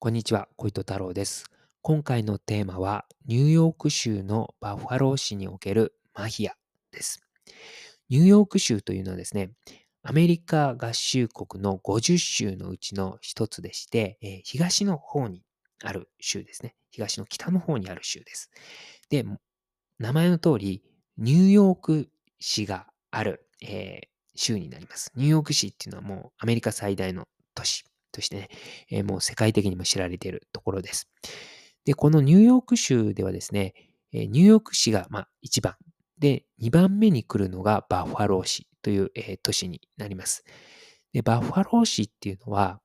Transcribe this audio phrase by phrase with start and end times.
[0.00, 1.50] こんにちは、小糸太郎です。
[1.82, 6.54] 今回のテーマは、ニューヨーク州のバッファロー市におけるマヒア
[6.92, 7.20] です。
[8.08, 9.50] ニューヨーク州というのはですね、
[10.04, 15.42] アメリカ合衆国の50州のうちの一つでして、えー東の方に
[15.82, 16.76] ある州ですね。
[16.92, 18.52] 東の北の方にある州です。
[19.10, 19.24] で、
[19.98, 20.84] 名前の通り、
[21.16, 22.08] ニューヨーク
[22.38, 25.10] 市がある、えー州になります。
[25.16, 27.26] ニューヨーク市っていうのはもうアメリカ最大の
[27.56, 28.48] 都市としてね、
[28.90, 31.08] えーもう世界的にも知られているところです。
[31.84, 33.74] で、このニューヨーク州ではですね、
[34.12, 35.74] えーニューヨーク市がまあ1番。
[36.18, 40.44] で、2番目に来るのがバッファロー市という、えー都市になります。
[41.12, 42.80] で、バッファロー市っていうのは、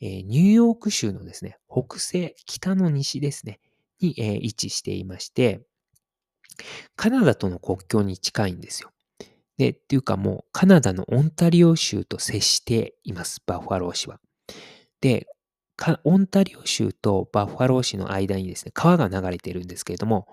[0.00, 3.60] えーニューヨーク州のですね、北西、北の西ですね、
[4.00, 5.62] に、えー位置していまして、
[6.96, 8.90] カナダとの国境に近いんですよ。
[9.56, 14.20] で、っていうかもうカナダのオンタリオ州と接しています、バッファロー市は。
[15.04, 15.26] で、
[16.04, 20.26] オンタリオ州とバッファロー市の間にですね、川が流れているんですけれども、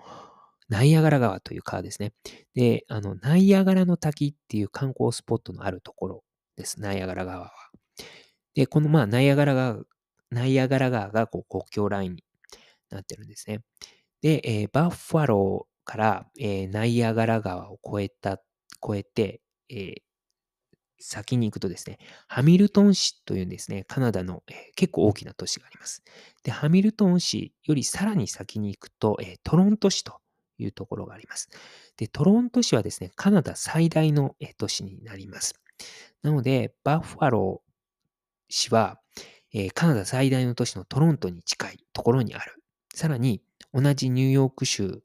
[0.69, 2.13] ナイアガラ川という川ですね。
[2.55, 6.23] で、あの、ナイアガラの滝っていう観光スポットのあるところ
[6.55, 7.51] です、ナイアガラ川は。
[8.55, 9.77] で、このまあ、ナイアガラ川、
[10.29, 12.23] ナイアガラ川がこう国境ラインに
[12.91, 13.61] なってるんですね。
[14.21, 18.41] で、えーバッファローから、えーナイアガラ川を越えた、
[18.85, 19.95] 越えて、えー
[21.01, 26.03] 先に行くとですね、ハミルトン市というですね、カナダの、えー結構大きな都市があります。
[26.43, 30.19] で、ハミルトン市よりさらに先に行くと、えートロント市と
[30.57, 31.49] いうところがあります。
[31.97, 35.55] で、トロント市はですね、カナダ最大のえー都市になります。
[36.21, 37.71] なので、バッファロー
[38.49, 38.99] 市は、
[39.53, 42.63] えカナダ最大の都市のトロントに近いところにある。
[42.93, 43.41] さらに、
[43.73, 45.01] 同じニューヨーク州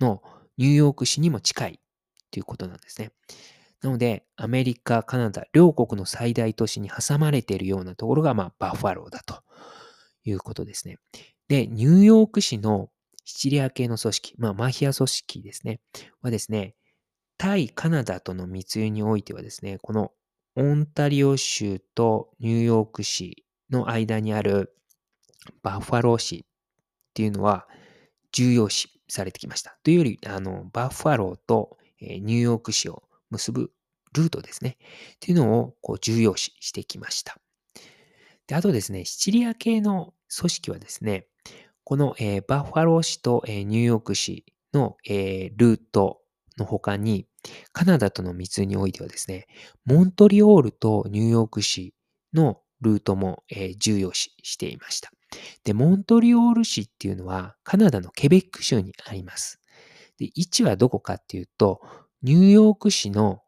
[0.00, 0.22] の
[0.56, 1.80] ニューヨーク市にも近い
[2.30, 3.12] ということなんですね。
[3.82, 9.42] なので、アメリカ、カナダ、両国の最大都市に挟まれているようなところが、まあ、バッファローだと
[10.24, 10.98] いうことですね。
[11.48, 12.90] で、ニューヨーク市の
[13.24, 15.80] シチリア系の組織、まあ、マフィア組織ですね、
[16.20, 16.74] はですね、
[17.38, 20.12] 対カナダとの密輸においてはですね、この
[20.56, 24.74] オンタリオ州とニューヨーク市の間にある
[25.62, 27.66] バッファロー市っていうのは
[28.32, 29.78] 重要視されてきました。
[29.82, 33.72] というより、あの、バッファローと、ニューヨーク市を結ぶ
[34.12, 34.76] ルートですね。
[35.14, 37.38] っていうのをこう重要視してきました。
[38.46, 41.26] で、あとですね、シチリア系の組織はですね、
[41.84, 46.20] この、えーバッファロー市と、えーニューヨーク市の、えールート
[46.58, 47.26] の他に、
[47.72, 49.46] カナダとの密においてはですね、
[49.84, 51.94] モントリオールとニューヨーク市
[52.34, 55.10] のルートも、えー重要視していました。
[55.64, 59.60] で、モントリオール市っていうのはカナダのケベック州にあります。
[60.18, 61.80] で、位置はどこかっていうと、
[62.22, 63.42] ニューヨーク市の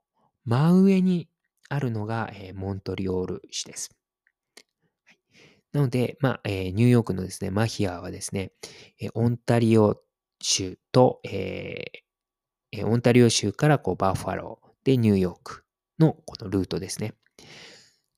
[0.46, 1.28] 真上に
[1.68, 3.90] あるのが、えーモントリオール市です。
[5.04, 5.18] はい
[5.72, 8.52] なので、まあ、えーニューヨークのですね、マヒアはですね、
[8.98, 10.00] えーオンタリオ
[10.40, 15.64] 州と、えーオンタリオ州からこうバッファローでニューヨーク
[15.98, 17.12] のこのルートですね。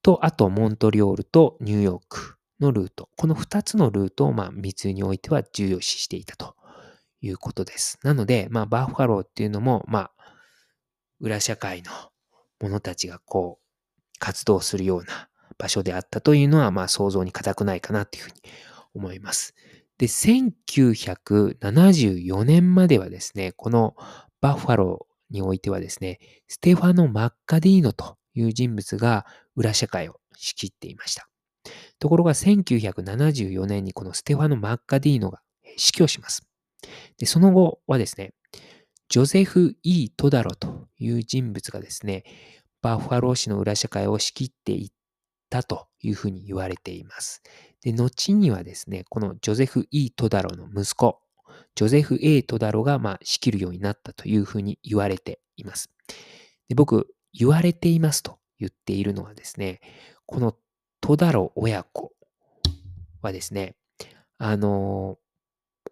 [0.02, 3.08] と、あとモントリオールとニューヨークのルート。
[3.16, 6.54] この2つのルートをまあ密輸においては重要視していたと
[7.20, 7.98] いうことです。
[8.02, 10.13] なので、まあ、バッファローっていうのも、まあ、
[11.20, 11.90] 裏社会の
[12.60, 13.64] 者たちがこう
[14.18, 18.36] 活動するような場所であったというのは、まあ想像に難くないかなというふうに
[18.94, 19.54] 思います。
[19.98, 23.96] で、1974年まではですね、この
[24.40, 29.26] バッファローにおいてはですね、ステファノ・マッカディーノという人物が
[29.56, 31.28] 裏社会を仕切っていました。
[31.98, 35.40] ところが1974年にこのステファノ・マッカディーノが
[35.76, 36.46] 死去します。
[37.18, 38.34] で、その後はですね、
[39.08, 42.24] ジョゼフ・イー・トダロという人物がですね、
[42.82, 44.92] バッファロー市の裏社会を仕切っていっ
[45.50, 47.42] たというふうに言われています。
[47.82, 51.20] で、後にはですね、このジョゼフ・イー・トダロの息子、
[51.74, 55.90] ジョゼフ・ A・ トダロがまあ仕切るようになったというふうに言われています。
[56.68, 59.80] で僕、言われていますと言っているのはですね、
[60.26, 60.56] この
[61.00, 62.12] トダロ親子
[63.22, 63.76] はですね、
[64.38, 65.18] あの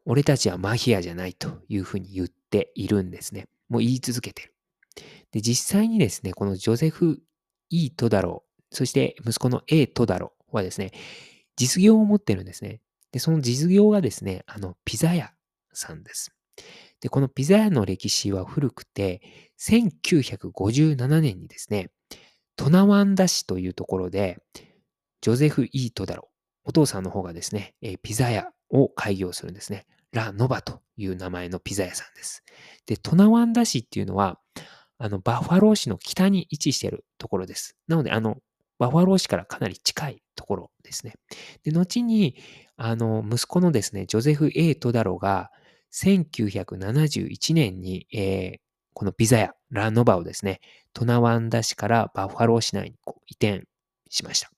[0.05, 3.47] 俺たちはマヒアじゃないというふうに言っているんですね。
[3.69, 4.52] もう言い続けてる。
[5.33, 7.21] で、実際にですね、このジョゼフ・
[7.71, 10.93] イー・トダロ、そして息子の A・ トダロはですね、
[11.57, 12.81] 実業を持ってるんですね。
[13.13, 15.33] で、その実業がですね、あの、ピザ屋
[15.73, 16.33] さんです。
[17.01, 19.21] で、このピザ屋の歴史は古くて、
[19.61, 21.91] 1957年にですね、
[22.57, 24.39] トナワンダ市というところで、
[25.21, 26.29] ジョゼフ・イートダロ、
[26.65, 29.87] お父さんの方がですね、えピザ屋を開業するんですね。
[30.13, 32.45] ラ・ノバという名前のピザ屋さんです。
[32.87, 34.39] で、トナワンダ市っていうのは、
[35.03, 37.77] あの、バッファロー市の北に位置しているところです。
[37.89, 38.37] なので、あの、
[38.79, 41.15] バファロー市からかなり近いところですね。
[41.65, 42.37] で、後に、
[42.77, 45.51] あの、息子のですね、ジョゼフ・ A・ トダロが、
[45.93, 48.59] 1971年に、えー、
[48.95, 50.61] このピザ屋、ラ・ノバをですね、
[50.93, 53.65] トナワンダ市からバファロー市内にこう移転
[54.09, 54.53] しました。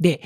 [0.00, 0.20] で、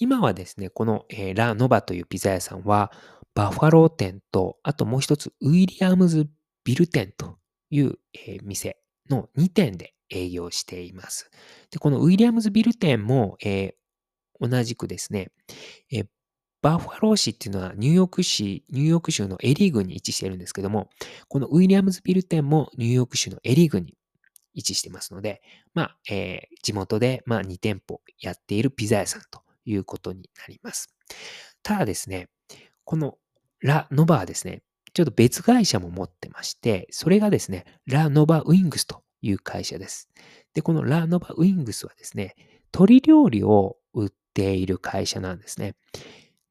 [0.00, 2.90] 今はですね、この、えー、ラ・ノバというピザ屋さんは、
[3.32, 6.28] バファロー店と、あともう一つ、ウィリアムズ
[6.64, 7.38] ビル店と
[7.74, 8.76] いう、え、店
[9.10, 11.30] の2店で営業しています。
[11.70, 15.32] で、このウィリアムズビル店も、えー、同じくですね、
[15.90, 16.06] えー、
[16.62, 20.88] バファロー市っていうのはニューヨーク市、ニューヨーク州のエリー郡に位置してるんですけども、
[21.28, 23.94] このウィリアムズビル店もニューヨーク州のエリー郡に
[24.54, 25.42] 位置してますので、
[25.74, 30.94] まあ、えー、地元で、まあ、2店舗やっているピザ屋さんということになります。
[31.62, 32.28] ただですね、
[32.84, 33.18] この
[33.60, 34.62] ラ・ノバはですね、
[34.94, 40.08] ちょっと別会社も持ってまして、それがですね、ラ・ノバ・ウィングスという会社です。
[40.54, 42.34] で、このラ・ノバ・ウィングスはですね、
[42.72, 45.74] 鶏料理を売っている会社なんですね。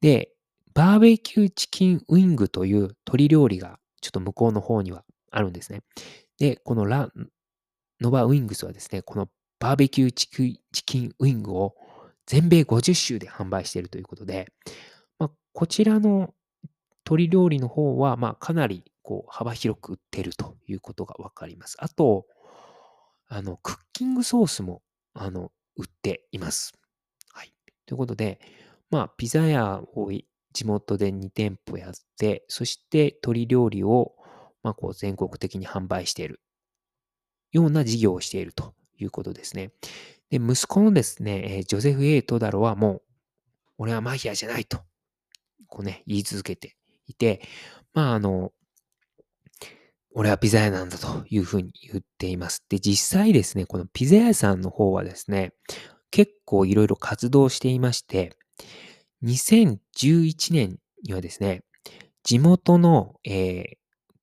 [0.00, 0.30] で、
[0.74, 5.80] バーベキューチキンウィングという鶏料理がちょっと向こうの方にはあるんですね。
[6.38, 7.10] で、このラ・
[8.00, 11.74] ノバ・ウィングスはですね、このバーベキューチキンウィングを
[12.26, 14.52] 全米50州で販売しているということで、
[15.18, 16.34] まあ、こちらの
[17.06, 21.76] 鶏料理の方は、まあ、かなりこう幅広く売ってるということがわかります。
[21.78, 22.26] あと、
[23.28, 26.72] あの、クッキングソースも、あの、売っています。
[27.32, 27.52] はい。
[27.86, 28.40] ということで、
[28.90, 30.10] まあ、ピザ屋を
[30.52, 34.14] 地元で2店舗やって、そして鶏料理を、
[34.62, 36.40] まあ、こう全国的に販売している
[37.52, 39.72] ような事業をしているということですね。
[40.30, 43.02] で、息子のですね、ジョゼフ・エイトダロはもう、
[43.78, 44.78] 俺はマヒアじゃないと、
[45.66, 47.42] こうね、言い続けていて、
[47.92, 48.52] まあ、あの、
[50.16, 52.64] 俺はピザ屋なんだというふうに言っています。
[52.68, 55.52] で、実際ですね、このピザ屋さんの方はですね、
[56.10, 58.36] 結構いろいろ活動していまして、
[59.24, 61.64] 2011年にはですね、
[62.22, 63.64] 地元の、えー、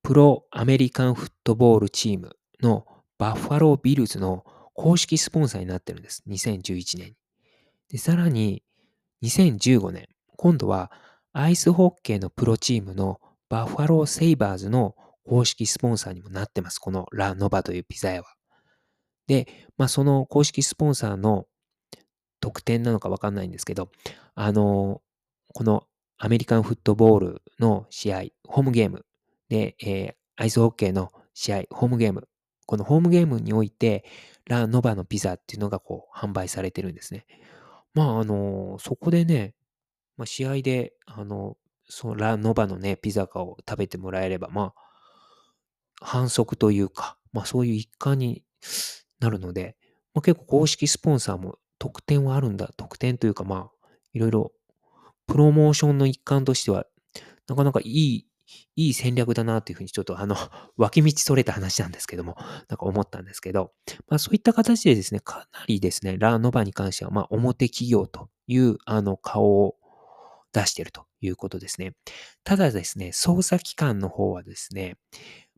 [0.01, 2.85] プロアメリカンフットボールチームの
[3.17, 6.23] バッファロービルズの公式スポンサーになってるんです。
[6.27, 7.15] 2011年に。
[7.89, 8.63] で、さらに
[9.23, 10.07] 2015年、
[10.37, 10.91] 今度は
[11.33, 13.19] アイスホッケーのプロチームの
[13.49, 14.95] バッファローセイバーズの
[15.25, 16.79] 公式スポンサーにもなってます。
[16.79, 18.27] このラ・ノバというピザ屋は。
[19.27, 19.47] で、
[19.77, 21.45] まあ、その公式スポンサーの
[22.41, 23.89] 特典なのかわかんないんですけど、
[24.35, 25.01] あの、
[25.53, 25.83] この
[26.17, 29.05] アメリカンフットボールの試合、ホームゲーム
[29.47, 32.27] で、えー、アイスホッケーの試合、ホームゲーム、
[32.65, 34.03] このホームゲームにおいて、
[34.47, 37.25] ラ・ノバのピザっていうのがこう販売されてるんですね。
[37.93, 39.53] まあ、あの、そこでね、
[40.21, 41.57] まあ、試合で、あの、
[41.89, 44.75] そのラ・ノバのね、ピザかを食べてもらえれば、まあ、
[45.99, 48.43] 反則というか、まあそういう一環に
[49.19, 49.77] なるので、
[50.13, 52.69] まあ、結構公式スポンサーも特典はあるんだ。
[52.77, 54.51] 特典というかまあ、いろいろ
[55.25, 56.85] プロモーションの一環としては、
[57.47, 58.27] なかなかいい、
[58.75, 60.35] いい戦略だなというふうにちょっとあの、
[60.77, 62.35] 脇道それた話なんですけども、
[62.67, 63.73] なんか思ったんですけど、
[64.07, 69.80] まあそういった形でですね、かなりですね、ラーノバに関しては、まあ表企業というあの顔を
[70.53, 71.93] 出しているということですね。
[72.43, 74.97] ただですね、捜査機関の方はですね、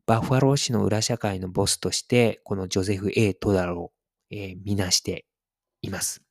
[0.06, 3.92] バッファロー市の裏社会のボスとして、このジョゼフ・ A・ トダロを、
[4.30, 5.24] えー、みなして
[5.80, 6.22] います。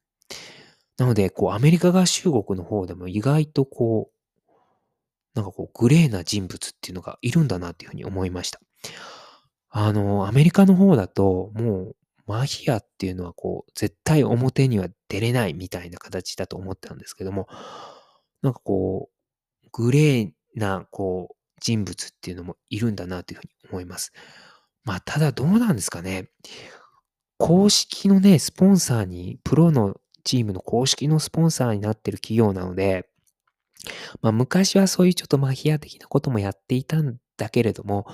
[0.98, 4.14] なので、こう、アメリカ合衆国の方でも意外とこう、
[5.34, 8.60] なんかこう、グレーな人物っていうのがいるんだなっていうふうに思いました。
[9.70, 11.96] あの、アメリカの方だと、もう、
[12.28, 17.48] マヒアっていうのはこう、絶対表には出れないみたいな形だと思ったんですけども、
[18.44, 19.10] なんかこ
[19.64, 24.12] う、グレーな、こう、人物っていうのもいるんだなというふうに思います。
[24.84, 26.30] まあ、ただどうなんですかね。
[27.38, 33.10] 公式のね、スポンサーに、プロのチームの公式のスポンサーになってる企業なので、
[34.22, 38.06] まあ、昔はそういうちょっとマヒア的なこともやっていたんだけれども、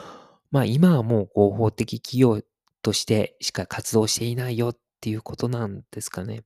[0.51, 2.41] まあ、今はもう合法的企業
[2.81, 6.43] としてしか活動していないよっていうことなんですかね。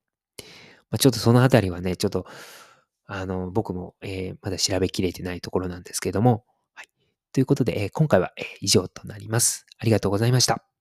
[0.89, 2.25] まあ、ちょっとそのあたりはね、ちょっと、
[3.05, 6.87] あの、僕も、えー、まだ調べきれてないところなんですけども、はい
[7.33, 9.65] ということで、え今回はえ以上となります。
[9.79, 10.72] ありがとうございました。